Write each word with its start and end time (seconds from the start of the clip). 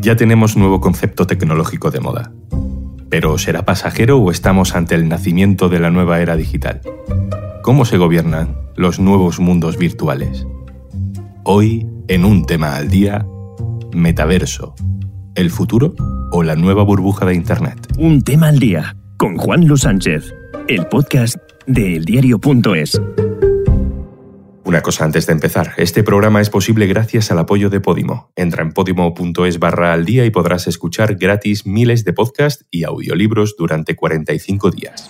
Ya 0.00 0.14
tenemos 0.14 0.56
nuevo 0.56 0.80
concepto 0.80 1.26
tecnológico 1.26 1.90
de 1.90 2.00
moda. 2.00 2.32
Pero 3.10 3.36
¿será 3.36 3.64
pasajero 3.64 4.18
o 4.18 4.30
estamos 4.30 4.74
ante 4.76 4.94
el 4.94 5.08
nacimiento 5.08 5.68
de 5.68 5.80
la 5.80 5.90
nueva 5.90 6.20
era 6.20 6.36
digital? 6.36 6.82
¿Cómo 7.62 7.84
se 7.84 7.98
gobiernan 7.98 8.56
los 8.76 9.00
nuevos 9.00 9.40
mundos 9.40 9.76
virtuales? 9.76 10.46
Hoy, 11.42 11.88
en 12.06 12.24
un 12.24 12.44
tema 12.44 12.76
al 12.76 12.88
día, 12.88 13.26
metaverso, 13.92 14.74
el 15.34 15.50
futuro 15.50 15.94
o 16.30 16.42
la 16.44 16.54
nueva 16.54 16.84
burbuja 16.84 17.26
de 17.26 17.34
Internet. 17.34 17.88
Un 17.98 18.22
tema 18.22 18.48
al 18.48 18.58
día 18.60 18.96
con 19.16 19.36
Juan 19.36 19.66
Luis 19.66 19.80
Sánchez, 19.80 20.32
el 20.68 20.86
podcast 20.86 21.36
de 21.66 21.96
eldiario.es. 21.96 23.00
Una 24.68 24.82
cosa 24.82 25.06
antes 25.06 25.26
de 25.26 25.32
empezar, 25.32 25.72
este 25.78 26.02
programa 26.02 26.42
es 26.42 26.50
posible 26.50 26.86
gracias 26.86 27.30
al 27.30 27.38
apoyo 27.38 27.70
de 27.70 27.80
Podimo. 27.80 28.30
Entra 28.36 28.62
en 28.62 28.72
podimo.es 28.72 29.58
barra 29.58 29.94
al 29.94 30.04
día 30.04 30.26
y 30.26 30.30
podrás 30.30 30.66
escuchar 30.66 31.14
gratis 31.14 31.64
miles 31.64 32.04
de 32.04 32.12
podcasts 32.12 32.66
y 32.70 32.84
audiolibros 32.84 33.56
durante 33.56 33.96
45 33.96 34.70
días. 34.70 35.08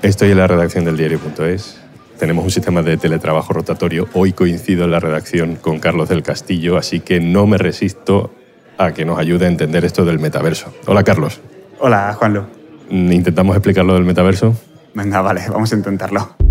Estoy 0.00 0.30
en 0.30 0.38
la 0.38 0.46
redacción 0.46 0.86
del 0.86 0.96
diario.es. 0.96 1.82
Tenemos 2.18 2.46
un 2.46 2.50
sistema 2.50 2.80
de 2.80 2.96
teletrabajo 2.96 3.52
rotatorio. 3.52 4.08
Hoy 4.14 4.32
coincido 4.32 4.86
en 4.86 4.92
la 4.92 5.00
redacción 5.00 5.56
con 5.56 5.78
Carlos 5.78 6.08
del 6.08 6.22
Castillo, 6.22 6.78
así 6.78 7.00
que 7.00 7.20
no 7.20 7.46
me 7.46 7.58
resisto 7.58 8.34
a 8.78 8.92
que 8.92 9.04
nos 9.04 9.18
ayude 9.18 9.44
a 9.44 9.48
entender 9.48 9.84
esto 9.84 10.06
del 10.06 10.18
metaverso. 10.18 10.72
Hola, 10.86 11.04
Carlos. 11.04 11.42
Hola, 11.78 12.14
Juanlo. 12.14 12.46
¿Intentamos 12.88 13.54
explicar 13.54 13.84
lo 13.84 13.92
del 13.92 14.04
metaverso? 14.04 14.56
Venga, 14.94 15.20
vale, 15.20 15.42
vamos 15.50 15.70
a 15.74 15.76
intentarlo. 15.76 16.47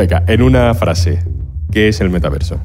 Venga, 0.00 0.24
en 0.28 0.40
una 0.40 0.72
frase, 0.72 1.22
¿qué 1.70 1.88
es 1.88 2.00
el 2.00 2.08
metaverso? 2.08 2.58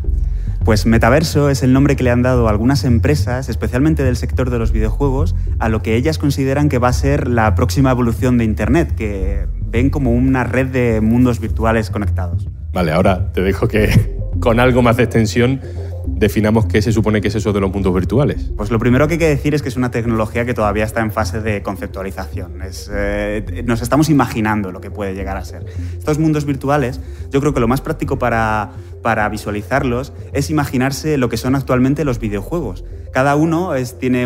Pues 0.63 0.85
metaverso 0.85 1.49
es 1.49 1.63
el 1.63 1.73
nombre 1.73 1.98
que 1.98 2.04
le 2.05 2.09
han 2.09 2.21
dado 2.21 2.48
algunas 2.48 2.85
empresas, 2.85 3.49
especialmente 3.49 4.05
del 4.05 4.15
sector 4.15 4.49
de 4.49 4.57
los 4.57 4.71
videojuegos, 4.71 5.35
a 5.59 5.68
lo 5.68 5.82
que 5.82 5.98
ellas 5.98 6.18
consideran 6.18 6.70
que 6.70 6.77
va 6.77 6.87
a 6.87 6.93
ser 6.93 7.27
la 7.27 7.54
próxima 7.54 7.91
evolución 7.91 8.37
de 8.37 8.46
Internet, 8.46 8.96
que 8.96 9.48
ven 9.65 9.90
como 9.90 10.13
una 10.13 10.46
red 10.46 10.68
de 10.68 11.01
mundos 11.01 11.41
virtuales 11.41 11.90
conectados. 11.90 12.48
Vale, 12.71 12.93
ahora 12.93 13.34
te 13.34 13.41
dejo 13.41 13.68
que 13.68 14.18
con 14.40 14.62
algo 14.62 14.81
más 14.81 14.96
de 14.96 15.04
extensión 15.04 15.59
definamos 16.07 16.65
qué 16.65 16.81
se 16.81 16.91
supone 16.91 17.21
que 17.21 17.27
es 17.27 17.35
eso 17.35 17.53
de 17.53 17.59
los 17.59 17.71
mundos 17.71 17.93
virtuales. 17.93 18.51
Pues 18.55 18.71
lo 18.71 18.79
primero 18.79 19.07
que 19.07 19.13
hay 19.13 19.20
que 19.20 19.27
decir 19.27 19.53
es 19.53 19.61
que 19.61 19.70
es 19.70 19.77
una 19.77 19.91
tecnología 19.91 20.45
que 20.45 20.53
todavía 20.53 20.84
está 20.84 21.01
en 21.01 21.12
fase 21.12 21.41
de 21.41 21.62
conceptualización. 21.62 22.59
Eh, 22.91 23.63
nos 23.65 23.81
estamos 23.81 24.09
imaginando 24.09 24.71
lo 24.71 24.81
que 24.81 24.91
puede 24.91 25.13
llegar 25.13 25.37
a 25.37 25.45
ser. 25.45 25.65
Estos 25.97 26.20
mundos 26.20 26.45
virtuales, 26.45 26.99
yo 27.31 27.39
creo 27.39 27.53
que 27.53 27.59
lo 27.59 27.67
más 27.67 27.81
práctico 27.81 28.17
para, 28.20 28.71
para 29.01 29.27
visualizarlos 29.29 30.13
es 30.34 30.49
imaginarse 30.49 31.17
lo 31.17 31.29
que 31.29 31.37
son 31.37 31.55
actualmente 31.55 32.05
los 32.05 32.19
videojuegos. 32.19 32.84
Cada 33.16 33.38
uno 33.38 33.71
tiene 33.98 34.26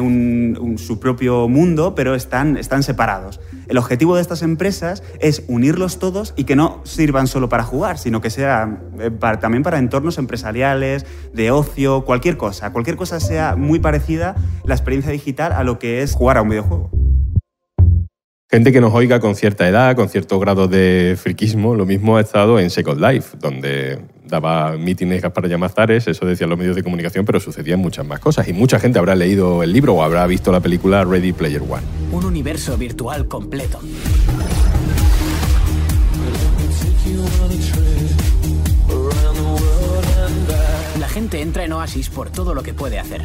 su 0.80 1.00
propio 1.00 1.48
mundo, 1.48 1.94
pero 1.94 2.16
están, 2.16 2.58
están 2.58 2.82
separados. 2.82 3.40
El 3.68 3.78
objetivo 3.78 4.16
de 4.16 4.22
estas 4.24 4.42
empresas 4.42 5.04
es 5.20 5.44
unirlos 5.48 6.00
todos 6.00 6.34
y 6.36 6.46
que 6.46 6.56
no 6.56 6.82
sirvan 6.86 7.28
solo 7.28 7.50
para 7.50 7.62
jugar, 7.62 8.00
sino 8.00 8.20
que 8.20 8.32
sea 8.32 8.80
eh, 9.00 9.12
también 9.40 9.62
para 9.62 9.78
entornos 9.78 10.18
empresariales, 10.18 11.06
de 11.36 11.52
ocio, 11.52 12.04
cualquier 12.04 12.36
cosa. 12.36 12.74
Cualquier 12.74 12.96
cosa 12.96 13.20
sea 13.20 13.56
muy 13.56 13.78
parecida 13.78 14.36
la 14.64 14.74
experiencia 14.74 15.12
digital 15.12 15.52
a 15.52 15.64
lo 15.64 15.78
que 15.78 16.02
es 16.02 16.16
jugar 16.16 16.40
a 16.40 16.42
un 16.42 16.50
videojuego. 16.50 16.90
Gente 18.50 18.72
que 18.72 18.82
nos 18.82 18.96
oiga 18.96 19.20
con 19.20 19.36
cierta 19.36 19.70
edad, 19.70 19.96
con 19.96 20.10
cierto 20.10 20.40
grado 20.40 20.68
de 20.68 21.16
friquismo, 21.16 21.76
lo 21.76 21.86
mismo 21.86 22.18
ha 22.18 22.22
estado 22.22 22.60
en 22.60 22.72
Second 22.72 23.00
Life, 23.00 23.38
donde 23.40 24.00
daba 24.30 24.78
mítines 24.78 25.22
para 25.22 25.48
Llamazares, 25.48 26.08
eso 26.08 26.26
decían 26.26 26.50
los 26.50 26.60
medios 26.60 26.76
de 26.76 26.84
comunicación, 26.84 27.26
pero 27.26 27.40
sucedían 27.40 27.80
muchas 27.80 28.06
más 28.06 28.20
cosas. 28.20 28.48
Y 28.48 28.54
mucha 28.54 28.80
gente 28.80 29.00
habrá 29.00 29.16
leído 29.16 29.64
el 29.64 29.74
libro 29.74 29.96
o 29.96 30.04
habrá 30.04 30.26
visto 30.28 30.52
la 30.52 30.60
película 30.60 31.04
Ready 31.04 31.34
Player 31.34 31.62
One. 31.62 31.82
Un 32.12 32.26
universo 32.26 32.78
virtual 32.78 33.28
completo. 33.28 33.80
La 41.00 41.10
gente 41.10 41.42
entra 41.42 41.64
en 41.64 41.74
Oasis 41.74 42.10
por 42.10 42.30
todo 42.30 42.54
lo 42.54 42.62
que 42.62 42.74
puede 42.74 43.00
hacer. 43.00 43.22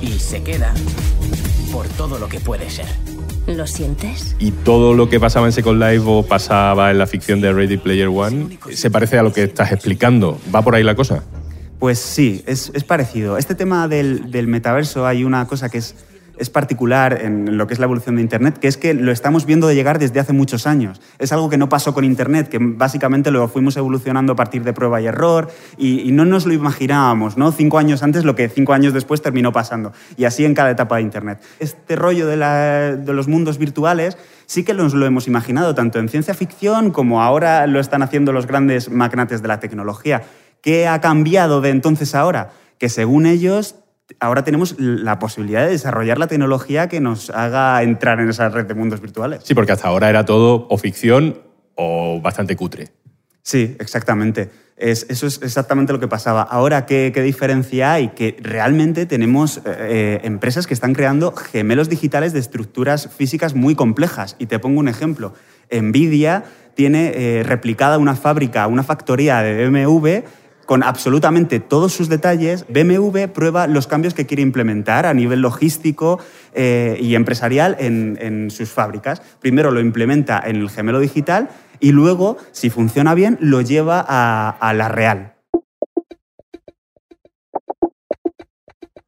Y 0.00 0.18
se 0.18 0.42
queda 0.42 0.72
por 1.72 1.86
todo 1.88 2.18
lo 2.18 2.28
que 2.28 2.40
puede 2.40 2.70
ser. 2.70 2.86
¿Lo 3.46 3.66
sientes? 3.66 4.34
Y 4.38 4.50
todo 4.50 4.94
lo 4.94 5.08
que 5.08 5.20
pasaba 5.20 5.46
en 5.46 5.52
Second 5.52 5.80
Life 5.80 6.02
o 6.04 6.24
pasaba 6.24 6.90
en 6.90 6.98
la 6.98 7.06
ficción 7.06 7.40
de 7.40 7.52
Ready 7.52 7.76
Player 7.76 8.08
One 8.08 8.58
se 8.72 8.90
parece 8.90 9.18
a 9.18 9.22
lo 9.22 9.32
que 9.32 9.44
estás 9.44 9.70
explicando. 9.70 10.40
¿Va 10.52 10.62
por 10.62 10.74
ahí 10.74 10.82
la 10.82 10.96
cosa? 10.96 11.22
Pues 11.78 11.98
sí, 11.98 12.42
es, 12.46 12.70
parecido. 12.84 13.38
Este 13.38 13.54
tema 13.54 13.86
del, 13.86 14.30
del 14.30 14.48
metaverso 14.48 15.06
hay 15.06 15.22
una 15.22 15.46
cosa 15.46 15.68
que 15.68 15.78
es 15.78 15.94
es 16.38 16.50
particular 16.50 17.20
en 17.22 17.56
lo 17.56 17.66
que 17.66 17.74
es 17.74 17.80
la 17.80 17.84
evolución 17.84 18.16
de 18.16 18.22
Internet, 18.22 18.58
que 18.58 18.68
es 18.68 18.76
que 18.76 18.94
lo 18.94 19.12
estamos 19.12 19.46
viendo 19.46 19.66
de 19.66 19.74
llegar 19.74 19.98
desde 19.98 20.20
hace 20.20 20.32
muchos 20.32 20.66
años. 20.66 21.00
Es 21.18 21.32
algo 21.32 21.48
que 21.48 21.58
no 21.58 21.68
pasó 21.68 21.94
con 21.94 22.04
Internet, 22.04 22.48
que 22.48 22.58
básicamente 22.60 23.30
lo 23.30 23.48
fuimos 23.48 23.76
evolucionando 23.76 24.32
a 24.34 24.36
partir 24.36 24.62
de 24.64 24.72
prueba 24.72 25.00
y 25.00 25.06
error 25.06 25.48
y, 25.76 26.12
no 26.16 26.24
nos 26.24 26.46
lo 26.46 26.54
imaginábamos, 26.54 27.36
¿no? 27.36 27.52
Cinco 27.52 27.78
años 27.78 28.02
antes 28.02 28.24
lo 28.24 28.34
que 28.34 28.48
cinco 28.48 28.72
años 28.72 28.94
después 28.94 29.20
terminó 29.20 29.52
pasando. 29.52 29.92
Y 30.16 30.24
así 30.24 30.44
en 30.44 30.54
cada 30.54 30.70
etapa 30.70 30.96
de 30.96 31.02
Internet. 31.02 31.42
Este 31.58 31.94
rollo 31.94 32.26
de, 32.26 32.36
de 32.96 33.12
los 33.12 33.28
mundos 33.28 33.58
virtuales 33.58 34.16
sí 34.46 34.64
que 34.64 34.72
nos 34.72 34.94
lo 34.94 35.04
hemos 35.04 35.26
imaginado, 35.26 35.74
tanto 35.74 35.98
en 35.98 36.08
ciencia 36.08 36.32
ficción 36.32 36.90
como 36.90 37.22
ahora 37.22 37.66
lo 37.66 37.80
están 37.80 38.02
haciendo 38.02 38.32
los 38.32 38.46
grandes 38.46 38.90
magnates 38.90 39.42
de 39.42 39.48
la 39.48 39.60
tecnología. 39.60 40.22
¿Qué 40.62 40.88
ha 40.88 41.00
cambiado 41.00 41.60
de 41.60 41.70
entonces 41.70 42.14
a 42.14 42.20
ahora? 42.20 42.50
Que 42.78 42.88
según 42.88 43.26
ellos 43.26 43.76
ahora 44.20 44.44
tenemos 44.44 44.76
la 44.78 45.18
posibilidad 45.18 45.64
de 45.64 45.70
desarrollar 45.70 46.18
la 46.18 46.26
tecnología 46.26 46.88
que 46.88 47.00
nos 47.00 47.30
haga 47.30 47.82
entrar 47.82 48.20
en 48.20 48.28
esa 48.28 48.48
red 48.48 48.66
de 48.66 48.74
mundos 48.74 49.00
virtuales. 49.00 49.40
Sí, 49.44 49.54
porque 49.54 49.72
hasta 49.72 49.88
ahora 49.88 50.08
era 50.08 50.24
todo 50.24 50.66
o 50.70 50.78
ficción 50.78 51.40
o 51.74 52.20
bastante 52.20 52.56
cutre. 52.56 52.88
Sí, 53.42 53.76
exactamente. 53.78 54.50
eso 54.76 55.26
es 55.26 55.40
exactamente 55.42 55.92
lo 55.92 56.00
que 56.00 56.08
pasaba. 56.08 56.42
Ahora, 56.42 56.84
¿qué, 56.84 57.12
diferencia 57.22 57.92
hay? 57.92 58.08
Que 58.08 58.36
realmente 58.40 59.06
tenemos 59.06 59.60
eh, 59.64 60.20
empresas 60.24 60.66
que 60.66 60.74
están 60.74 60.94
creando 60.94 61.32
gemelos 61.32 61.88
digitales 61.88 62.32
de 62.32 62.40
estructuras 62.40 63.08
físicas 63.16 63.54
muy 63.54 63.74
complejas. 63.74 64.36
Y 64.38 64.46
te 64.46 64.58
pongo 64.58 64.80
un 64.80 64.88
ejemplo. 64.88 65.32
Nvidia 65.70 66.44
tiene 66.74 67.12
eh, 67.14 67.42
replicada 67.44 67.98
una 67.98 68.16
fábrica, 68.16 68.66
una 68.66 68.82
factoría 68.82 69.42
de 69.42 69.68
BMW 69.68 70.26
con 70.66 70.82
absolutamente 70.82 71.60
todos 71.60 71.92
sus 71.92 72.08
detalles, 72.08 72.66
BMW 72.68 73.28
prueba 73.32 73.66
los 73.66 73.86
cambios 73.86 74.14
que 74.14 74.26
quiere 74.26 74.42
implementar 74.42 75.06
a 75.06 75.14
nivel 75.14 75.40
logístico 75.40 76.18
eh, 76.54 76.98
y 77.00 77.14
empresarial 77.14 77.76
en, 77.78 78.50
sus 78.50 78.68
fábricas. 78.68 79.22
Primero 79.40 79.70
lo 79.70 79.80
implementa 79.80 80.42
en 80.44 80.56
el 80.56 80.68
gemelo 80.68 81.00
digital 81.00 81.48
y 81.80 81.92
luego, 81.92 82.36
si 82.52 82.70
funciona 82.70 83.14
bien, 83.14 83.38
lo 83.40 83.60
lleva 83.60 84.00
a 84.00 84.72
la 84.74 84.88
real. 84.88 85.34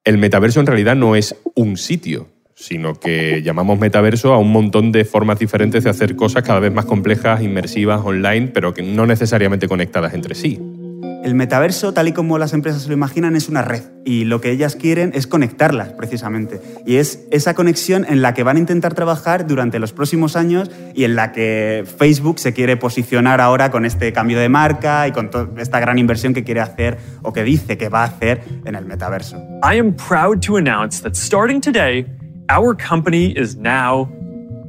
El 0.04 0.16
metaverso 0.16 0.60
en 0.60 0.66
realidad 0.66 0.96
no 0.96 1.16
es 1.16 1.36
un 1.54 1.76
sitio, 1.76 2.28
sino 2.54 2.94
que 2.94 3.42
llamamos 3.42 3.78
metaverso 3.78 4.32
a 4.32 4.38
un 4.38 4.50
montón 4.50 4.90
de 4.90 5.04
formas 5.04 5.38
diferentes 5.38 5.84
de 5.84 5.90
hacer 5.90 6.16
cosas 6.16 6.42
cada 6.42 6.58
vez 6.58 6.72
más 6.72 6.86
complejas, 6.86 7.40
inmersivas, 7.40 8.00
online, 8.04 8.48
pero 8.48 8.74
que 8.74 8.82
no 8.82 9.06
necesariamente 9.06 9.68
conectadas 9.68 10.14
entre 10.14 10.34
sí. 10.34 10.58
El 11.28 11.34
metaverso, 11.34 11.92
tal 11.92 12.08
y 12.08 12.12
como 12.12 12.38
las 12.38 12.54
empresas 12.54 12.86
lo 12.88 12.94
imaginan, 12.94 13.36
es 13.36 13.50
una 13.50 13.60
red 13.60 13.82
y 14.02 14.24
lo 14.24 14.40
que 14.40 14.50
ellas 14.50 14.76
quieren 14.76 15.12
es 15.14 15.26
conectarlas 15.26 15.90
precisamente. 15.90 16.58
Y 16.86 16.96
es 16.96 17.26
esa 17.30 17.52
conexión 17.52 18.06
en 18.08 18.22
la 18.22 18.32
que 18.32 18.44
van 18.44 18.56
a 18.56 18.60
intentar 18.60 18.94
trabajar 18.94 19.46
durante 19.46 19.78
los 19.78 19.92
próximos 19.92 20.36
años 20.36 20.70
y 20.94 21.04
en 21.04 21.16
la 21.16 21.32
que 21.32 21.84
Facebook 21.98 22.38
se 22.38 22.54
quiere 22.54 22.78
posicionar 22.78 23.42
ahora 23.42 23.70
con 23.70 23.84
este 23.84 24.10
cambio 24.14 24.38
de 24.38 24.48
marca 24.48 25.06
y 25.06 25.12
con 25.12 25.28
esta 25.58 25.80
gran 25.80 25.98
inversión 25.98 26.32
que 26.32 26.44
quiere 26.44 26.62
hacer 26.62 26.96
o 27.20 27.34
que 27.34 27.44
dice 27.44 27.76
que 27.76 27.90
va 27.90 28.04
a 28.04 28.06
hacer 28.06 28.40
en 28.64 28.74
el 28.74 28.86
metaverso. 28.86 29.36
I 29.62 29.78
am 29.78 29.94
proud 29.96 30.40
to 30.46 30.56
announce 30.56 31.02
that 31.02 31.14
starting 31.14 31.60
today, 31.60 32.06
our 32.48 32.74
company 32.74 33.34
is 33.36 33.54
now 33.54 34.08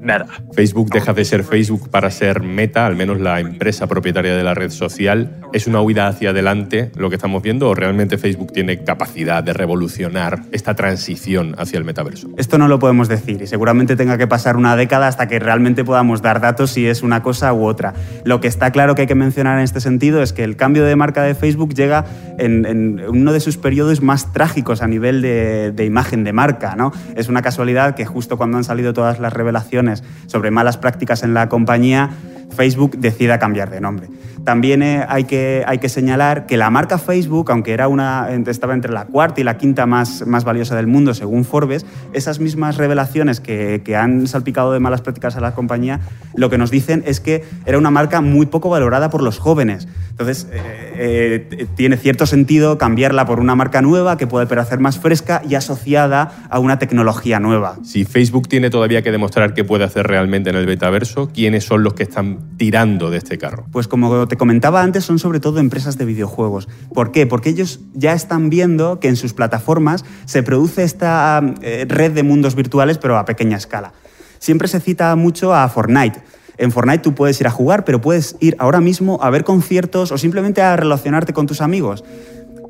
Meta. 0.02 0.28
Facebook 0.54 0.90
deja 0.92 1.14
de 1.14 1.26
ser 1.26 1.44
Facebook 1.44 1.90
para 1.90 2.10
ser 2.10 2.42
Meta, 2.42 2.86
al 2.86 2.96
menos 2.96 3.20
la 3.20 3.40
empresa 3.40 3.88
propietaria 3.88 4.36
de 4.36 4.44
la 4.44 4.54
red 4.54 4.70
social. 4.70 5.36
¿Es 5.52 5.68
una 5.68 5.82
huida 5.82 6.08
hacia 6.08 6.30
adelante 6.30 6.92
lo 6.96 7.10
que 7.10 7.16
estamos 7.16 7.44
viendo 7.44 7.70
o 7.70 7.76
realmente 7.76 8.18
Facebook 8.18 8.54
tiene 8.54 8.84
capacidad 8.84 9.44
de 9.44 9.52
revolucionar 9.52 10.44
esta 10.52 10.76
transición 10.76 11.56
hacia 11.58 11.78
el 11.78 11.86
metaverso? 11.86 12.30
Esto 12.38 12.58
no 12.58 12.68
lo 12.68 12.80
podemos 12.80 13.10
decir 13.10 13.42
y 13.42 13.48
seguramente 13.48 13.96
tenga 13.96 14.18
que 14.18 14.28
pasar 14.28 14.56
una 14.56 14.76
década 14.76 15.08
hasta 15.08 15.28
que 15.28 15.40
realmente 15.40 15.84
podamos 15.84 16.22
dar 16.22 16.40
datos 16.40 16.72
si 16.72 16.88
es 16.88 17.04
una 17.04 17.22
cosa 17.22 17.54
u 17.54 17.66
otra. 17.66 17.94
Lo 18.24 18.40
que 18.40 18.48
está 18.48 18.72
claro 18.72 18.96
que 18.96 19.02
hay 19.02 19.08
que 19.08 19.16
mencionar 19.16 19.58
en 19.58 19.64
este 19.64 19.82
sentido 19.82 20.22
es 20.22 20.32
que 20.32 20.44
el 20.44 20.56
cambio 20.56 20.86
de 20.86 20.96
marca 20.96 21.24
de 21.24 21.36
Facebook 21.36 21.74
llega 21.74 22.06
en, 22.38 23.02
uno 23.06 23.34
de 23.34 23.40
sus 23.42 23.58
periodos 23.58 24.02
más 24.02 24.32
trágicos 24.32 24.82
a 24.82 24.88
nivel 24.88 25.22
de, 25.22 25.72
de 25.72 25.86
imagen 25.86 26.24
de 26.24 26.32
marca. 26.32 26.76
¿no? 26.76 26.94
Es 27.16 27.28
una 27.28 27.42
casualidad 27.42 27.96
que 27.96 28.06
justo 28.06 28.38
cuando 28.38 28.58
han 28.58 28.64
salido 28.64 28.94
todas 28.94 29.20
las 29.20 29.34
revelaciones 29.34 29.89
sobre 30.28 30.52
malas 30.52 30.78
prácticas 30.78 31.24
en 31.24 31.34
la 31.34 31.50
compañía, 31.50 32.10
Facebook 32.56 32.98
decida 32.98 33.40
cambiar 33.40 33.70
de 33.70 33.82
nombre. 33.82 34.08
También 34.50 34.82
eh, 34.82 35.06
hay, 35.08 35.26
que, 35.26 35.64
hay 35.68 35.78
que 35.78 35.90
señalar 35.90 36.48
que 36.48 36.58
la 36.58 36.72
marca 36.72 36.98
Facebook, 36.98 37.52
aunque 37.52 37.72
era 37.72 37.88
una, 37.88 38.32
estaba 38.48 38.74
entre 38.74 38.92
la 38.92 39.06
cuarta 39.06 39.40
y 39.40 39.44
la 39.44 39.60
quinta 39.60 39.86
más, 39.86 40.26
más 40.26 40.44
valiosa 40.44 40.76
del 40.76 40.88
mundo 40.88 41.14
según 41.14 41.46
Forbes, 41.46 41.86
esas 42.14 42.40
mismas 42.40 42.78
revelaciones 42.78 43.42
que, 43.42 43.84
que 43.86 43.96
han 43.96 44.26
salpicado 44.26 44.74
de 44.74 44.80
malas 44.80 45.02
prácticas 45.02 45.36
a 45.36 45.40
la 45.40 45.54
compañía, 45.54 46.00
lo 46.34 46.50
que 46.50 46.58
nos 46.58 46.72
dicen 46.72 47.04
es 47.06 47.20
que 47.20 47.44
era 47.68 47.78
una 47.78 47.92
marca 47.92 48.22
muy 48.22 48.48
poco 48.48 48.72
valorada 48.72 49.12
por 49.12 49.22
los 49.22 49.38
jóvenes. 49.38 49.88
Entonces, 50.20 50.48
eh, 50.52 51.48
eh, 51.52 51.68
tiene 51.76 51.96
cierto 51.96 52.26
sentido 52.26 52.78
cambiarla 52.78 53.26
por 53.26 53.40
una 53.40 53.56
marca 53.56 53.82
nueva 53.82 54.18
que 54.18 54.28
puede 54.28 54.48
parecer 54.48 54.80
más 54.80 55.00
fresca 55.00 55.42
y 55.48 55.56
asociada 55.56 56.46
a 56.50 56.60
una 56.60 56.78
tecnología 56.78 57.40
nueva. 57.40 57.78
Si 57.84 58.04
Facebook 58.04 58.50
tiene 58.50 58.70
todavía 58.70 59.02
que 59.02 59.12
demostrar 59.12 59.54
qué 59.54 59.64
puede 59.64 59.86
hacer 59.86 60.08
realmente 60.08 60.50
en 60.50 60.58
el 60.58 60.68
metaverso, 60.68 61.30
¿quiénes 61.34 61.64
son 61.64 61.84
los 61.84 61.94
que 61.94 62.04
están 62.04 62.58
tirando 62.58 63.10
de 63.12 63.18
este 63.18 63.38
carro? 63.38 63.66
Pues 63.72 63.88
como 63.88 64.28
te 64.28 64.36
comentaba 64.40 64.82
antes, 64.82 65.04
son 65.04 65.20
sobre 65.20 65.40
todo 65.40 65.60
empresas 65.60 66.00
de 66.00 66.06
videojuegos. 66.06 66.68
¿Por 66.92 67.12
qué? 67.12 67.28
Porque 67.28 67.50
ellos 67.50 67.82
ya 67.94 68.14
están 68.14 68.50
viendo 68.50 69.00
que 69.00 69.08
en 69.08 69.16
sus 69.16 69.34
plataformas 69.34 70.04
se 70.26 70.42
produce 70.42 70.84
esta 70.84 71.44
eh, 71.62 71.86
red 71.88 72.14
de 72.14 72.24
mundos 72.24 72.56
virtuales, 72.56 72.98
pero 72.98 73.20
a 73.20 73.26
pequeña 73.26 73.58
escala. 73.58 73.94
Siempre 74.40 74.68
se 74.68 74.80
cita 74.80 75.16
mucho 75.16 75.54
a 75.54 75.70
Fortnite. 75.70 76.24
En 76.58 76.72
Fortnite 76.72 77.04
tú 77.04 77.14
puedes 77.14 77.40
ir 77.40 77.46
a 77.46 77.52
jugar, 77.52 77.86
pero 77.86 78.02
puedes 78.02 78.36
ir 78.40 78.56
ahora 78.58 78.82
mismo 78.82 79.20
a 79.22 79.30
ver 79.30 79.44
conciertos 79.44 80.12
o 80.12 80.18
simplemente 80.18 80.62
a 80.62 80.76
relacionarte 80.76 81.34
con 81.34 81.46
tus 81.46 81.62
amigos. 81.62 82.04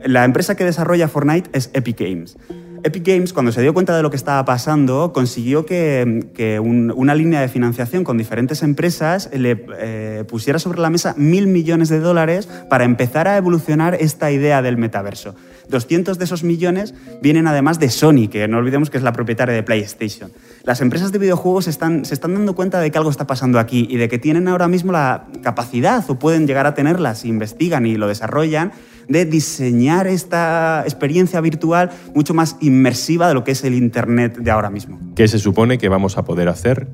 La 0.03 0.25
empresa 0.25 0.55
que 0.55 0.65
desarrolla 0.65 1.07
Fortnite 1.07 1.49
es 1.53 1.69
Epic 1.73 1.99
Games. 1.99 2.37
Epic 2.83 3.05
Games, 3.05 3.33
cuando 3.33 3.51
se 3.51 3.61
dio 3.61 3.73
cuenta 3.73 3.95
de 3.95 4.03
lo 4.03 4.09
que 4.09 4.15
estaba 4.15 4.43
pasando, 4.45 5.11
consiguió 5.13 5.65
que, 5.65 6.59
una 6.63 7.15
línea 7.15 7.41
de 7.41 7.47
financiación 7.47 8.03
con 8.03 8.17
diferentes 8.17 8.63
empresas 8.63 9.29
le 9.33 9.65
eh, 9.77 10.23
pusiera 10.27 10.59
sobre 10.59 10.79
la 10.79 10.89
mesa 10.89 11.13
mil 11.17 11.47
millones 11.47 11.89
de 11.89 11.99
dólares 11.99 12.47
para 12.69 12.85
empezar 12.85 13.27
a 13.27 13.37
evolucionar 13.37 13.95
esta 13.95 14.31
idea 14.31 14.61
del 14.61 14.77
metaverso. 14.77 15.35
200 15.69 16.17
de 16.17 16.25
esos 16.25 16.43
millones 16.43 16.93
vienen 17.21 17.47
además 17.47 17.79
de 17.79 17.89
Sony, 17.89 18.27
que 18.29 18.47
no 18.47 18.57
olvidemos 18.57 18.89
que 18.89 18.97
es 18.97 19.03
la 19.03 19.13
propietaria 19.13 19.53
de 19.53 19.63
PlayStation. 19.63 20.31
Las 20.63 20.81
empresas 20.81 21.11
de 21.11 21.19
videojuegos 21.19 21.65
se 21.65 21.71
están 21.71 22.03
dando 22.33 22.55
cuenta 22.55 22.79
de 22.79 22.91
que 22.91 22.97
algo 22.97 23.11
está 23.11 23.27
pasando 23.27 23.59
aquí 23.59 23.87
y 23.89 23.97
de 23.97 24.09
que 24.09 24.17
tienen 24.17 24.47
ahora 24.47 24.67
mismo 24.67 24.91
la 24.91 25.27
capacidad 25.43 26.03
o 26.09 26.17
pueden 26.17 26.47
llegar 26.47 26.65
a 26.65 26.73
tenerla 26.73 27.15
si 27.15 27.27
investigan 27.27 27.85
y 27.85 27.95
lo 27.95 28.07
desarrollan 28.07 28.71
de 29.09 29.25
diseñar 29.25 30.07
esta 30.07 30.83
experiencia 30.85 31.41
virtual 31.41 31.89
mucho 32.15 32.33
más 32.33 32.55
inmersiva 32.61 33.27
de 33.27 33.33
lo 33.33 33.43
que 33.43 33.51
es 33.51 33.63
el 33.63 33.73
Internet 33.73 34.37
de 34.37 34.51
ahora 34.51 34.69
mismo. 34.69 34.99
¿Qué 35.15 35.27
se 35.27 35.39
supone 35.39 35.77
que 35.77 35.89
vamos 35.89 36.17
a 36.17 36.23
poder 36.23 36.47
hacer 36.47 36.87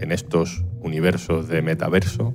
en 0.00 0.12
estos 0.12 0.64
universos 0.80 1.48
de 1.48 1.62
metaverso 1.62 2.34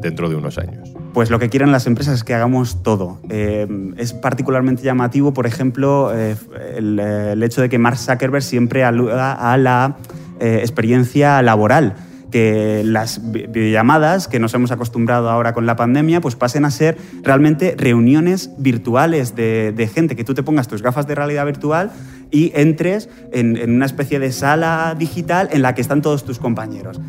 dentro 0.00 0.30
de 0.30 0.36
unos 0.36 0.56
años? 0.58 0.94
Pues 1.12 1.30
lo 1.30 1.40
que 1.40 1.48
quieren 1.48 1.72
las 1.72 1.86
empresas 1.86 2.14
es 2.14 2.24
que 2.24 2.34
hagamos 2.34 2.82
todo. 2.84 3.18
Eh, 3.28 3.66
es 3.96 4.12
particularmente 4.12 4.82
llamativo, 4.84 5.34
por 5.34 5.46
ejemplo, 5.46 6.16
eh, 6.16 6.36
el, 6.76 7.42
hecho 7.42 7.60
de 7.60 7.68
que 7.68 7.78
Mark 7.78 7.98
Zuckerberg 7.98 8.42
siempre 8.42 8.84
aluda 8.84 9.32
a 9.32 9.56
la 9.56 9.96
eh, 10.38 10.58
experiencia 10.60 11.42
laboral 11.42 11.96
que 12.30 12.82
las 12.84 13.32
videollamadas 13.32 14.28
que 14.28 14.38
nos 14.38 14.54
hemos 14.54 14.70
acostumbrado 14.70 15.30
ahora 15.30 15.52
con 15.54 15.66
la 15.66 15.76
pandemia, 15.76 16.20
pues 16.20 16.36
pasen 16.36 16.64
a 16.64 16.70
ser 16.70 16.98
realmente 17.22 17.74
reuniones 17.76 18.50
virtuales 18.58 19.34
de, 19.34 19.90
gente, 19.92 20.16
que 20.16 20.24
tú 20.24 20.34
te 20.34 20.42
pongas 20.42 20.68
tus 20.68 20.82
gafas 20.82 21.06
de 21.06 21.14
realidad 21.14 21.46
virtual 21.46 21.90
y 22.30 22.52
entres 22.54 23.08
en 23.32 23.70
una 23.70 23.86
especie 23.86 24.18
de 24.18 24.32
sala 24.32 24.94
digital 24.98 25.48
en 25.52 25.62
la 25.62 25.74
que 25.74 25.80
están 25.80 26.02
todos 26.02 26.24
tus 26.24 26.38
compañeros. 26.38 27.00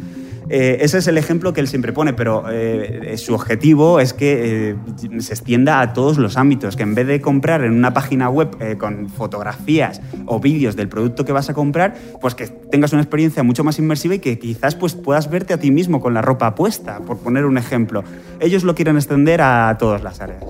Eh, 0.50 0.78
ese 0.82 0.98
es 0.98 1.08
el 1.08 1.18
ejemplo 1.18 1.54
que 1.54 1.62
él 1.62 1.68
siempre 1.68 1.94
pone, 1.94 2.14
pero 2.14 2.46
eh, 2.52 3.16
su 3.18 3.36
objetivo 3.36 4.00
es 4.00 4.14
que 4.14 4.72
eh, 4.72 4.76
se 5.20 5.34
extienda 5.34 5.80
a 5.80 5.94
todos 5.94 6.18
los 6.18 6.38
ámbitos, 6.38 6.76
que 6.76 6.84
en 6.84 6.96
vez 6.96 7.06
de 7.06 7.22
comprar 7.22 7.64
en 7.64 7.74
una 7.74 7.94
página 7.94 8.30
web 8.30 8.78
con 8.78 9.10
fotografías 9.10 10.02
o 10.26 10.40
vídeos 10.40 10.76
del 10.76 10.90
producto 10.90 11.24
que 11.24 11.32
vas 11.32 11.50
a 11.50 11.54
comprar, 11.54 11.96
pues 12.20 12.34
que 12.34 12.48
tengas 12.48 12.94
una 12.94 13.02
experiencia 13.02 13.44
mucho 13.44 13.64
más 13.64 13.78
inmersiva 13.78 14.16
y 14.16 14.20
que 14.20 14.40
quizás 14.40 14.76
pues, 14.76 14.96
puedas 14.96 15.30
verte 15.30 15.54
a 15.54 15.60
ti 15.60 15.70
mismo 15.70 16.02
con 16.02 16.14
la 16.14 16.22
ropa 16.22 16.56
puesta, 16.56 17.00
por 17.00 17.20
poner 17.20 17.46
un 17.46 17.58
ejemplo. 17.58 18.04
Ellos 18.40 18.64
lo 18.64 18.74
quieren 18.74 18.96
extender 18.96 19.42
a 19.42 19.76
todas 19.78 20.04
las 20.04 20.20
áreas. 20.20 20.44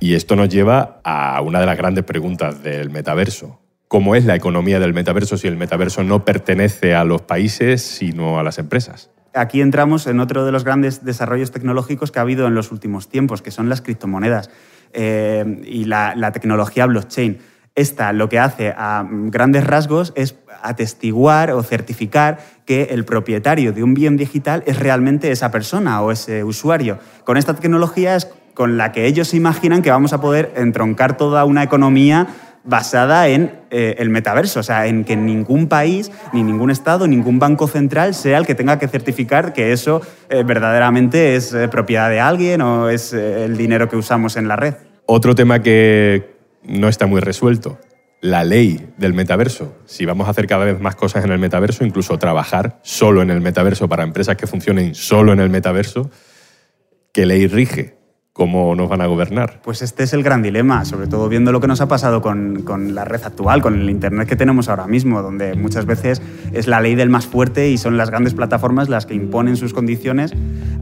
Y 0.00 0.14
esto 0.14 0.36
nos 0.36 0.48
lleva 0.48 1.00
a 1.02 1.40
una 1.40 1.60
de 1.60 1.66
las 1.66 1.76
grandes 1.76 2.04
preguntas 2.04 2.62
del 2.62 2.90
metaverso 2.90 3.67
cómo 3.88 4.14
es 4.14 4.24
la 4.24 4.36
economía 4.36 4.78
del 4.78 4.94
metaverso 4.94 5.36
si 5.36 5.48
el 5.48 5.56
metaverso 5.56 6.04
no 6.04 6.24
pertenece 6.24 6.94
a 6.94 7.04
los 7.04 7.22
países, 7.22 7.82
sino 7.82 8.38
a 8.38 8.42
las 8.42 8.58
empresas. 8.58 9.10
Aquí 9.34 9.60
entramos 9.60 10.06
en 10.06 10.20
otro 10.20 10.44
de 10.44 10.52
los 10.52 10.64
grandes 10.64 11.04
desarrollos 11.04 11.50
tecnológicos 11.50 12.12
que 12.12 12.18
ha 12.18 12.22
habido 12.22 12.46
en 12.46 12.54
los 12.54 12.70
últimos 12.72 13.08
tiempos, 13.08 13.42
que 13.42 13.50
son 13.50 13.68
las 13.68 13.82
criptomonedas 13.82 14.50
eh, 14.92 15.62
y 15.64 15.84
la, 15.84 16.14
la 16.14 16.32
tecnología 16.32 16.86
blockchain. 16.86 17.38
Esta 17.74 18.12
lo 18.12 18.28
que 18.28 18.38
hace 18.38 18.74
a 18.76 19.06
grandes 19.08 19.64
rasgos 19.64 20.12
es 20.16 20.34
atestiguar 20.62 21.52
o 21.52 21.62
certificar 21.62 22.38
que 22.66 22.88
el 22.90 23.04
propietario 23.04 23.72
de 23.72 23.84
un 23.84 23.94
bien 23.94 24.16
digital 24.16 24.64
es 24.66 24.78
realmente 24.78 25.30
esa 25.30 25.50
persona 25.50 26.02
o 26.02 26.10
ese 26.10 26.42
usuario. 26.42 26.98
Con 27.24 27.36
esta 27.36 27.54
tecnología 27.54 28.16
es 28.16 28.28
con 28.54 28.76
la 28.76 28.90
que 28.90 29.06
ellos 29.06 29.28
se 29.28 29.36
imaginan 29.36 29.82
que 29.82 29.92
vamos 29.92 30.12
a 30.12 30.20
poder 30.20 30.52
entroncar 30.56 31.16
toda 31.16 31.44
una 31.44 31.62
economía 31.62 32.26
basada 32.68 33.28
en 33.28 33.60
eh, 33.70 33.96
el 33.98 34.10
metaverso, 34.10 34.60
o 34.60 34.62
sea, 34.62 34.86
en 34.86 35.04
que 35.04 35.16
ningún 35.16 35.68
país, 35.68 36.12
ni 36.34 36.42
ningún 36.42 36.70
Estado, 36.70 37.06
ningún 37.06 37.38
banco 37.38 37.66
central 37.66 38.14
sea 38.14 38.36
el 38.36 38.46
que 38.46 38.54
tenga 38.54 38.78
que 38.78 38.88
certificar 38.88 39.54
que 39.54 39.72
eso 39.72 40.02
eh, 40.28 40.42
verdaderamente 40.42 41.34
es 41.34 41.54
eh, 41.54 41.68
propiedad 41.68 42.10
de 42.10 42.20
alguien 42.20 42.60
o 42.60 42.90
es 42.90 43.14
el 43.14 43.56
dinero 43.56 43.88
que 43.88 43.96
usamos 43.96 44.36
en 44.36 44.48
la 44.48 44.56
red. 44.56 44.74
Otro 45.06 45.34
tema 45.34 45.62
que 45.62 46.36
no 46.62 46.88
está 46.88 47.06
muy 47.06 47.22
resuelto, 47.22 47.78
la 48.20 48.44
ley 48.44 48.92
del 48.98 49.14
metaverso. 49.14 49.74
Si 49.86 50.04
vamos 50.04 50.26
a 50.26 50.32
hacer 50.32 50.46
cada 50.46 50.66
vez 50.66 50.78
más 50.78 50.94
cosas 50.94 51.24
en 51.24 51.32
el 51.32 51.38
metaverso, 51.38 51.86
incluso 51.86 52.18
trabajar 52.18 52.80
solo 52.82 53.22
en 53.22 53.30
el 53.30 53.40
metaverso 53.40 53.88
para 53.88 54.02
empresas 54.02 54.36
que 54.36 54.46
funcionen 54.46 54.94
solo 54.94 55.32
en 55.32 55.40
el 55.40 55.48
metaverso, 55.48 56.10
¿qué 57.12 57.24
ley 57.24 57.46
rige? 57.46 57.97
Cómo 58.38 58.76
nos 58.76 58.88
van 58.88 59.00
a 59.00 59.06
gobernar. 59.06 59.60
Pues 59.64 59.82
este 59.82 60.04
es 60.04 60.12
el 60.12 60.22
gran 60.22 60.42
dilema, 60.42 60.84
sobre 60.84 61.08
todo 61.08 61.28
viendo 61.28 61.50
lo 61.50 61.60
que 61.60 61.66
nos 61.66 61.80
ha 61.80 61.88
pasado 61.88 62.22
con, 62.22 62.62
con, 62.62 62.94
la 62.94 63.04
red 63.04 63.20
actual, 63.24 63.60
con 63.60 63.74
el 63.74 63.90
Internet 63.90 64.28
que 64.28 64.36
tenemos 64.36 64.68
ahora 64.68 64.86
mismo, 64.86 65.22
donde 65.22 65.56
muchas 65.56 65.86
veces 65.86 66.22
es 66.52 66.68
la 66.68 66.80
ley 66.80 66.94
del 66.94 67.10
más 67.10 67.26
fuerte 67.26 67.68
y 67.68 67.78
son 67.78 67.96
las 67.96 68.10
grandes 68.10 68.34
plataformas 68.34 68.88
las 68.88 69.06
que 69.06 69.14
imponen 69.14 69.56
sus 69.56 69.74
condiciones 69.74 70.32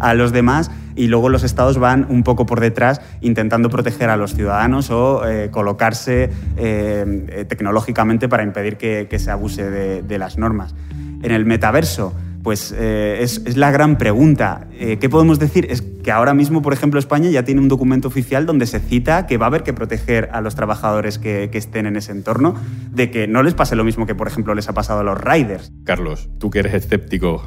a 0.01 0.13
los 0.13 0.33
demás 0.33 0.71
y 0.97 1.07
luego 1.07 1.31
los 1.31 1.45
estados 1.45 1.79
van 1.79 2.07
un 2.11 2.25
poco 2.25 2.45
por 2.45 2.61
detrás 2.61 3.01
intentando 3.23 3.71
proteger 3.71 4.11
a 4.11 4.19
los 4.19 4.35
ciudadanos 4.35 4.91
o 4.91 5.27
eh, 5.27 5.49
colocarse 5.51 6.29
eh, 6.59 7.47
tecnológicamente 7.49 8.29
para 8.29 8.43
impedir 8.43 8.77
que, 8.77 9.07
que 9.09 9.19
se 9.19 9.31
abuse 9.31 9.71
de, 9.71 10.03
de 10.03 10.19
las 10.19 10.37
normas. 10.37 10.75
En 11.23 11.33
el 11.33 11.47
metaverso, 11.47 12.13
pues 12.47 12.73
eh, 12.79 13.19
es, 13.23 13.57
la 13.57 13.73
gran 13.73 13.99
pregunta. 13.99 14.69
Eh, 14.79 14.99
¿Qué 15.01 15.09
podemos 15.09 15.41
decir? 15.41 15.67
Es 15.69 15.83
que 15.83 16.13
ahora 16.13 16.33
mismo, 16.33 16.63
por 16.63 16.73
ejemplo, 16.73 17.01
España 17.01 17.29
ya 17.29 17.43
tiene 17.43 17.61
un 17.61 17.67
documento 17.67 18.07
oficial 18.07 18.47
donde 18.47 18.67
se 18.67 18.79
cita 18.79 19.27
que 19.27 19.37
va 19.37 19.47
a 19.47 19.49
haber 19.49 19.65
que 19.65 19.73
proteger 19.73 20.29
a 20.31 20.41
los 20.41 20.55
trabajadores 20.55 21.19
que, 21.19 21.51
estén 21.53 21.87
en 21.87 21.97
ese 21.97 22.13
entorno 22.13 22.55
de 22.93 23.11
que 23.11 23.27
no 23.27 23.43
les 23.43 23.55
pase 23.55 23.75
lo 23.75 23.83
mismo 23.83 24.07
que, 24.07 24.15
por 24.15 24.29
ejemplo, 24.29 24.55
les 24.55 24.69
ha 24.69 24.75
pasado 24.75 25.01
a 25.01 25.03
los 25.03 25.21
riders. 25.21 25.73
Carlos, 25.83 26.29
tú 26.39 26.51
que 26.51 26.61
eres 26.61 26.75
escéptico 26.75 27.43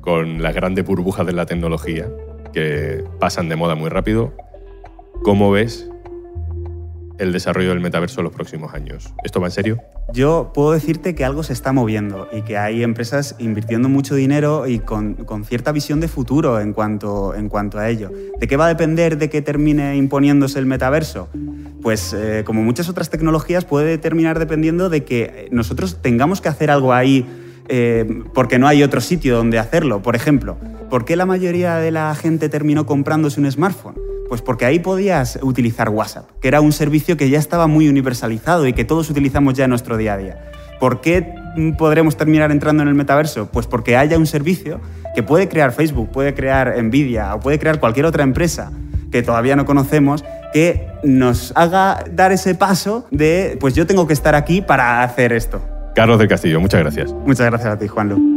con 0.00 0.40
las 0.40 0.54
grandes 0.54 0.86
burbujas 0.86 1.26
de 1.26 1.34
la 1.34 1.44
tecnología 1.44 2.06
que 2.54 3.04
pasan 3.20 3.50
de 3.50 3.56
moda 3.56 3.74
muy 3.74 3.90
rápido, 3.90 4.32
¿cómo 5.24 5.50
ves 5.50 5.90
el 7.18 7.32
desarrollo 7.32 7.70
del 7.70 7.80
metaverso 7.80 8.20
en 8.20 8.24
los 8.24 8.32
próximos 8.32 8.74
años. 8.74 9.12
¿Esto 9.24 9.40
va 9.40 9.48
en 9.48 9.52
serio? 9.52 9.78
Yo 10.12 10.52
puedo 10.54 10.72
decirte 10.72 11.14
que 11.14 11.24
algo 11.24 11.42
se 11.42 11.52
está 11.52 11.72
moviendo 11.72 12.28
y 12.32 12.42
que 12.42 12.56
hay 12.56 12.82
empresas 12.82 13.34
invirtiendo 13.38 13.88
mucho 13.88 14.14
dinero 14.14 14.66
y 14.66 14.78
con, 14.78 15.16
cierta 15.44 15.72
visión 15.72 16.00
de 16.00 16.08
futuro 16.08 16.60
en 16.60 16.72
cuanto, 16.72 17.34
en 17.34 17.48
cuanto 17.48 17.78
a 17.78 17.88
ello. 17.88 18.10
¿De 18.38 18.46
qué 18.46 18.56
va 18.56 18.66
a 18.66 18.68
depender 18.68 19.18
de 19.18 19.28
que 19.28 19.42
termine 19.42 19.96
imponiéndose 19.96 20.58
el 20.58 20.66
metaverso? 20.66 21.28
Pues 21.82 22.14
eh, 22.14 22.42
como 22.46 22.62
muchas 22.62 22.88
otras 22.88 23.10
tecnologías 23.10 23.64
puede 23.64 23.98
terminar 23.98 24.38
dependiendo 24.38 24.88
de 24.88 25.04
que 25.04 25.48
nosotros 25.50 25.98
tengamos 26.00 26.40
que 26.40 26.48
hacer 26.48 26.70
algo 26.70 26.92
ahí 26.92 27.26
eh, 27.68 28.22
porque 28.32 28.58
no 28.58 28.66
hay 28.66 28.82
otro 28.82 29.00
sitio 29.00 29.36
donde 29.36 29.58
hacerlo. 29.58 30.02
Por 30.02 30.16
ejemplo, 30.16 30.56
¿por 30.88 31.04
qué 31.04 31.16
la 31.16 31.26
mayoría 31.26 31.76
de 31.76 31.90
la 31.90 32.14
gente 32.14 32.48
terminó 32.48 32.86
comprándose 32.86 33.40
un 33.40 33.50
smartphone? 33.50 34.07
Pues 34.28 34.42
porque 34.42 34.66
ahí 34.66 34.78
podías 34.78 35.38
utilizar 35.42 35.88
WhatsApp, 35.88 36.30
que 36.40 36.48
era 36.48 36.60
un 36.60 36.72
servicio 36.72 37.16
que 37.16 37.30
ya 37.30 37.38
estaba 37.38 37.66
muy 37.66 37.88
universalizado 37.88 38.66
y 38.66 38.72
que 38.72 38.84
todos 38.84 39.08
utilizamos 39.10 39.54
ya 39.54 39.64
en 39.64 39.70
nuestro 39.70 39.96
día 39.96 40.14
a 40.14 40.16
día. 40.18 40.44
¿Por 40.78 41.00
qué 41.00 41.34
podremos 41.76 42.16
terminar 42.16 42.50
entrando 42.52 42.82
en 42.82 42.88
el 42.88 42.94
metaverso? 42.94 43.48
Pues 43.50 43.66
porque 43.66 43.96
haya 43.96 44.18
un 44.18 44.26
servicio 44.26 44.80
que 45.14 45.22
puede 45.22 45.48
crear 45.48 45.72
Facebook, 45.72 46.10
puede 46.10 46.34
crear 46.34 46.80
Nvidia 46.82 47.34
o 47.34 47.40
puede 47.40 47.58
crear 47.58 47.80
cualquier 47.80 48.06
otra 48.06 48.22
empresa 48.22 48.70
que 49.10 49.22
todavía 49.22 49.56
no 49.56 49.64
conocemos 49.64 50.24
que 50.52 50.86
nos 51.02 51.52
haga 51.56 52.04
dar 52.12 52.32
ese 52.32 52.54
paso 52.54 53.06
de, 53.10 53.56
pues 53.60 53.74
yo 53.74 53.86
tengo 53.86 54.06
que 54.06 54.12
estar 54.12 54.34
aquí 54.34 54.60
para 54.60 55.02
hacer 55.02 55.32
esto. 55.32 55.60
Carlos 55.94 56.18
del 56.18 56.28
Castillo, 56.28 56.60
muchas 56.60 56.80
gracias. 56.80 57.12
Muchas 57.12 57.46
gracias 57.46 57.72
a 57.74 57.78
ti, 57.78 57.88
Juanlu. 57.88 58.27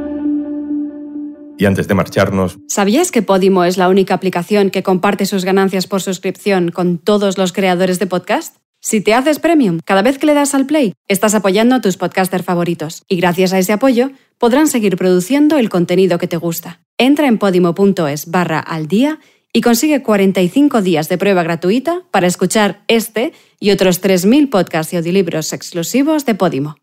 Y 1.61 1.65
antes 1.67 1.87
de 1.87 1.93
marcharnos... 1.93 2.57
¿Sabías 2.67 3.11
que 3.11 3.21
Podimo 3.21 3.63
es 3.65 3.77
la 3.77 3.87
única 3.87 4.15
aplicación 4.15 4.71
que 4.71 4.81
comparte 4.81 5.27
sus 5.27 5.45
ganancias 5.45 5.85
por 5.85 6.01
suscripción 6.01 6.71
con 6.71 6.97
todos 6.97 7.37
los 7.37 7.53
creadores 7.53 7.99
de 7.99 8.07
podcast? 8.07 8.55
Si 8.79 8.99
te 8.99 9.13
haces 9.13 9.37
premium, 9.37 9.77
cada 9.85 10.01
vez 10.01 10.17
que 10.17 10.25
le 10.25 10.33
das 10.33 10.55
al 10.55 10.65
play, 10.65 10.95
estás 11.07 11.35
apoyando 11.35 11.75
a 11.75 11.81
tus 11.81 11.97
podcasters 11.97 12.43
favoritos. 12.43 13.03
Y 13.07 13.17
gracias 13.17 13.53
a 13.53 13.59
ese 13.59 13.73
apoyo, 13.73 14.09
podrán 14.39 14.65
seguir 14.65 14.97
produciendo 14.97 15.59
el 15.59 15.69
contenido 15.69 16.17
que 16.17 16.25
te 16.25 16.37
gusta. 16.37 16.81
Entra 16.97 17.27
en 17.27 17.37
podimo.es 17.37 18.31
barra 18.31 18.59
al 18.59 18.87
día 18.87 19.19
y 19.53 19.61
consigue 19.61 20.01
45 20.01 20.81
días 20.81 21.09
de 21.09 21.19
prueba 21.19 21.43
gratuita 21.43 22.01
para 22.09 22.25
escuchar 22.25 22.81
este 22.87 23.33
y 23.59 23.69
otros 23.69 24.01
3.000 24.01 24.49
podcasts 24.49 24.93
y 24.93 24.97
audiolibros 24.97 25.53
exclusivos 25.53 26.25
de 26.25 26.33
Podimo. 26.33 26.80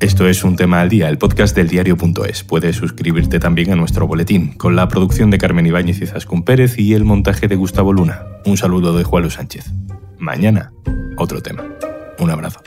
Esto 0.00 0.26
es 0.26 0.44
Un 0.44 0.56
Tema 0.56 0.80
al 0.80 0.88
Día, 0.88 1.10
el 1.10 1.18
podcast 1.18 1.54
del 1.54 1.68
diario.es. 1.68 2.42
Puedes 2.44 2.76
suscribirte 2.76 3.38
también 3.38 3.70
a 3.70 3.76
nuestro 3.76 4.06
boletín, 4.06 4.54
con 4.54 4.74
la 4.74 4.88
producción 4.88 5.30
de 5.30 5.36
Carmen 5.36 5.66
Ibáñez 5.66 6.00
y 6.00 6.06
Zascún 6.06 6.42
Pérez 6.42 6.78
y 6.78 6.94
el 6.94 7.04
montaje 7.04 7.48
de 7.48 7.56
Gustavo 7.56 7.92
Luna. 7.92 8.22
Un 8.46 8.56
saludo 8.56 8.96
de 8.96 9.04
Juan 9.04 9.30
Sánchez. 9.30 9.70
Mañana, 10.18 10.72
otro 11.18 11.42
tema. 11.42 11.64
Un 12.18 12.30
abrazo. 12.30 12.62